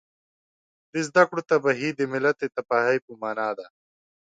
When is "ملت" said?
2.11-2.35